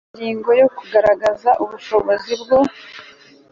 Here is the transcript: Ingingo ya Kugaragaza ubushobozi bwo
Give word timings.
Ingingo 0.09 0.49
ya 0.59 0.67
Kugaragaza 0.77 1.49
ubushobozi 1.63 2.31
bwo 2.41 2.57